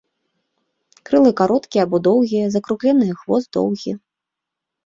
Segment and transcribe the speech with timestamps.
[1.09, 3.91] Крылы кароткія або доўгія, закругленыя, хвост доўгі.